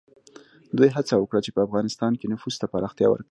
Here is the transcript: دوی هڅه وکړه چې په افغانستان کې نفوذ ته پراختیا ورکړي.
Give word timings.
دوی 0.77 0.89
هڅه 0.95 1.13
وکړه 1.17 1.39
چې 1.45 1.51
په 1.55 1.61
افغانستان 1.67 2.11
کې 2.19 2.29
نفوذ 2.33 2.55
ته 2.61 2.65
پراختیا 2.73 3.07
ورکړي. 3.09 3.19